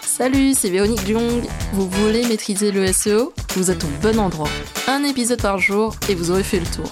Salut, 0.00 0.54
c'est 0.54 0.70
Véronique 0.70 1.06
Jung. 1.06 1.42
Vous 1.74 1.86
voulez 1.86 2.26
maîtriser 2.26 2.72
le 2.72 2.90
SEO 2.90 3.34
Vous 3.54 3.70
êtes 3.70 3.84
au 3.84 3.88
bon 4.00 4.18
endroit. 4.18 4.48
Un 4.88 5.04
épisode 5.04 5.42
par 5.42 5.58
jour 5.58 5.96
et 6.08 6.14
vous 6.14 6.30
aurez 6.30 6.44
fait 6.44 6.60
le 6.60 6.66
tour. 6.66 6.90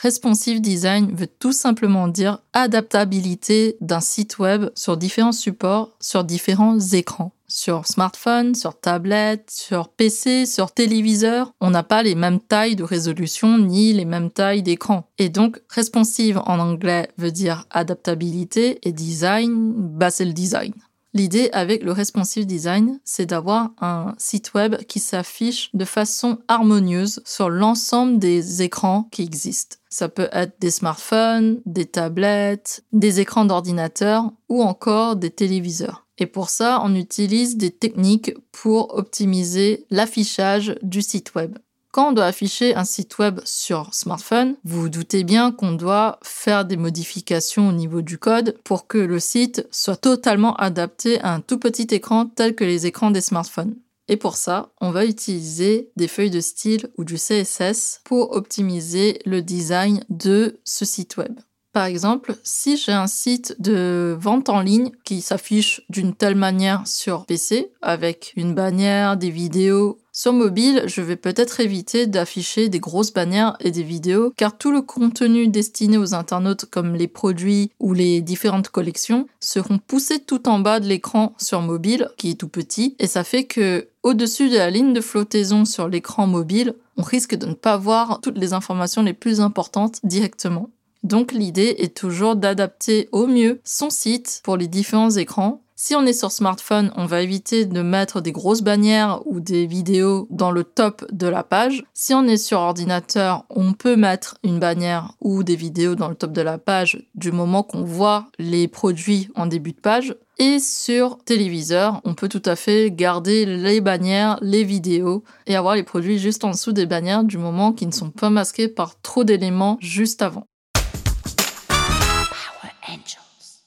Responsive 0.00 0.60
design 0.60 1.12
veut 1.12 1.26
tout 1.26 1.50
simplement 1.50 2.06
dire 2.06 2.38
adaptabilité 2.52 3.76
d'un 3.80 3.98
site 3.98 4.38
web 4.38 4.66
sur 4.76 4.96
différents 4.96 5.32
supports, 5.32 5.96
sur 6.00 6.22
différents 6.22 6.78
écrans. 6.78 7.32
Sur 7.48 7.86
smartphone, 7.86 8.54
sur 8.54 8.78
tablette, 8.78 9.50
sur 9.50 9.88
PC, 9.88 10.46
sur 10.46 10.70
téléviseur, 10.70 11.50
on 11.60 11.70
n'a 11.70 11.82
pas 11.82 12.04
les 12.04 12.14
mêmes 12.14 12.38
tailles 12.38 12.76
de 12.76 12.84
résolution 12.84 13.58
ni 13.58 13.92
les 13.92 14.04
mêmes 14.04 14.30
tailles 14.30 14.62
d'écran. 14.62 15.08
Et 15.18 15.30
donc, 15.30 15.60
responsive 15.68 16.38
en 16.44 16.60
anglais 16.60 17.08
veut 17.16 17.32
dire 17.32 17.64
adaptabilité 17.70 18.78
et 18.86 18.92
design, 18.92 19.72
bah 19.74 20.10
c'est 20.10 20.26
le 20.26 20.32
design. 20.32 20.74
L'idée 21.18 21.50
avec 21.52 21.82
le 21.82 21.90
responsive 21.90 22.46
design, 22.46 23.00
c'est 23.02 23.26
d'avoir 23.26 23.72
un 23.80 24.14
site 24.18 24.54
web 24.54 24.76
qui 24.84 25.00
s'affiche 25.00 25.68
de 25.74 25.84
façon 25.84 26.38
harmonieuse 26.46 27.22
sur 27.24 27.50
l'ensemble 27.50 28.20
des 28.20 28.62
écrans 28.62 29.08
qui 29.10 29.24
existent. 29.24 29.78
Ça 29.88 30.08
peut 30.08 30.28
être 30.30 30.60
des 30.60 30.70
smartphones, 30.70 31.60
des 31.66 31.86
tablettes, 31.86 32.84
des 32.92 33.18
écrans 33.18 33.44
d'ordinateur 33.44 34.30
ou 34.48 34.62
encore 34.62 35.16
des 35.16 35.30
téléviseurs. 35.30 36.06
Et 36.18 36.26
pour 36.26 36.50
ça, 36.50 36.80
on 36.84 36.94
utilise 36.94 37.56
des 37.56 37.72
techniques 37.72 38.32
pour 38.52 38.96
optimiser 38.96 39.86
l'affichage 39.90 40.76
du 40.82 41.02
site 41.02 41.34
web. 41.34 41.58
Quand 41.90 42.10
on 42.10 42.12
doit 42.12 42.26
afficher 42.26 42.74
un 42.74 42.84
site 42.84 43.18
web 43.18 43.40
sur 43.44 43.94
smartphone, 43.94 44.56
vous 44.64 44.90
doutez 44.90 45.24
bien 45.24 45.52
qu'on 45.52 45.72
doit 45.72 46.18
faire 46.22 46.66
des 46.66 46.76
modifications 46.76 47.68
au 47.68 47.72
niveau 47.72 48.02
du 48.02 48.18
code 48.18 48.58
pour 48.62 48.86
que 48.86 48.98
le 48.98 49.18
site 49.18 49.66
soit 49.70 49.96
totalement 49.96 50.54
adapté 50.56 51.18
à 51.20 51.32
un 51.32 51.40
tout 51.40 51.58
petit 51.58 51.86
écran 51.90 52.26
tel 52.26 52.54
que 52.54 52.64
les 52.64 52.86
écrans 52.86 53.10
des 53.10 53.22
smartphones. 53.22 53.74
Et 54.08 54.16
pour 54.16 54.36
ça, 54.36 54.72
on 54.80 54.90
va 54.90 55.04
utiliser 55.04 55.90
des 55.96 56.08
feuilles 56.08 56.30
de 56.30 56.40
style 56.40 56.90
ou 56.96 57.04
du 57.04 57.16
CSS 57.16 58.00
pour 58.04 58.32
optimiser 58.32 59.20
le 59.24 59.42
design 59.42 60.04
de 60.08 60.60
ce 60.64 60.84
site 60.84 61.16
web. 61.16 61.38
Par 61.78 61.86
exemple, 61.86 62.34
si 62.42 62.76
j'ai 62.76 62.90
un 62.90 63.06
site 63.06 63.54
de 63.60 64.16
vente 64.18 64.48
en 64.48 64.62
ligne 64.62 64.90
qui 65.04 65.20
s'affiche 65.20 65.82
d'une 65.88 66.12
telle 66.12 66.34
manière 66.34 66.84
sur 66.88 67.24
PC, 67.24 67.70
avec 67.82 68.32
une 68.34 68.52
bannière, 68.52 69.16
des 69.16 69.30
vidéos, 69.30 70.00
sur 70.10 70.32
mobile, 70.32 70.82
je 70.86 71.02
vais 71.02 71.14
peut-être 71.14 71.60
éviter 71.60 72.08
d'afficher 72.08 72.68
des 72.68 72.80
grosses 72.80 73.12
bannières 73.12 73.56
et 73.60 73.70
des 73.70 73.84
vidéos, 73.84 74.32
car 74.36 74.58
tout 74.58 74.72
le 74.72 74.82
contenu 74.82 75.46
destiné 75.46 75.98
aux 75.98 76.14
internautes 76.14 76.64
comme 76.64 76.96
les 76.96 77.06
produits 77.06 77.70
ou 77.78 77.94
les 77.94 78.22
différentes 78.22 78.70
collections 78.70 79.28
seront 79.38 79.78
poussés 79.78 80.18
tout 80.18 80.48
en 80.48 80.58
bas 80.58 80.80
de 80.80 80.88
l'écran 80.88 81.36
sur 81.38 81.60
mobile, 81.60 82.10
qui 82.16 82.30
est 82.30 82.40
tout 82.40 82.48
petit, 82.48 82.96
et 82.98 83.06
ça 83.06 83.22
fait 83.22 83.44
que 83.44 83.86
au-dessus 84.02 84.48
de 84.48 84.56
la 84.56 84.70
ligne 84.70 84.94
de 84.94 85.00
flottaison 85.00 85.64
sur 85.64 85.86
l'écran 85.86 86.26
mobile, 86.26 86.74
on 86.96 87.02
risque 87.02 87.36
de 87.36 87.46
ne 87.46 87.54
pas 87.54 87.76
voir 87.76 88.20
toutes 88.20 88.38
les 88.38 88.52
informations 88.52 89.04
les 89.04 89.12
plus 89.12 89.40
importantes 89.40 90.00
directement. 90.02 90.70
Donc 91.08 91.32
l'idée 91.32 91.74
est 91.78 91.96
toujours 91.96 92.36
d'adapter 92.36 93.08
au 93.12 93.26
mieux 93.26 93.62
son 93.64 93.88
site 93.88 94.42
pour 94.44 94.58
les 94.58 94.68
différents 94.68 95.08
écrans. 95.08 95.62
Si 95.74 95.94
on 95.94 96.04
est 96.04 96.12
sur 96.12 96.30
smartphone, 96.30 96.92
on 96.96 97.06
va 97.06 97.22
éviter 97.22 97.64
de 97.64 97.80
mettre 97.80 98.20
des 98.20 98.30
grosses 98.30 98.60
bannières 98.60 99.22
ou 99.24 99.40
des 99.40 99.64
vidéos 99.64 100.26
dans 100.28 100.50
le 100.50 100.64
top 100.64 101.06
de 101.10 101.26
la 101.26 101.44
page. 101.44 101.82
Si 101.94 102.12
on 102.12 102.24
est 102.24 102.36
sur 102.36 102.58
ordinateur, 102.58 103.46
on 103.48 103.72
peut 103.72 103.96
mettre 103.96 104.36
une 104.44 104.58
bannière 104.58 105.12
ou 105.22 105.44
des 105.44 105.56
vidéos 105.56 105.94
dans 105.94 106.08
le 106.08 106.14
top 106.14 106.32
de 106.32 106.42
la 106.42 106.58
page 106.58 107.06
du 107.14 107.32
moment 107.32 107.62
qu'on 107.62 107.84
voit 107.84 108.26
les 108.38 108.68
produits 108.68 109.30
en 109.34 109.46
début 109.46 109.72
de 109.72 109.80
page. 109.80 110.14
Et 110.38 110.58
sur 110.58 111.16
téléviseur, 111.24 112.02
on 112.04 112.12
peut 112.12 112.28
tout 112.28 112.42
à 112.44 112.54
fait 112.54 112.90
garder 112.90 113.46
les 113.46 113.80
bannières, 113.80 114.38
les 114.42 114.62
vidéos 114.62 115.24
et 115.46 115.56
avoir 115.56 115.74
les 115.74 115.84
produits 115.84 116.18
juste 116.18 116.44
en 116.44 116.50
dessous 116.50 116.72
des 116.72 116.84
bannières 116.84 117.24
du 117.24 117.38
moment 117.38 117.72
qu'ils 117.72 117.88
ne 117.88 117.94
sont 117.94 118.10
pas 118.10 118.28
masqués 118.28 118.68
par 118.68 119.00
trop 119.00 119.24
d'éléments 119.24 119.78
juste 119.80 120.20
avant. 120.20 120.44